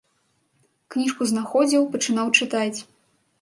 Кніжку 0.95 1.27
знаходзіў, 1.33 1.85
пачынаў 1.97 2.33
чытаць. 2.39 2.79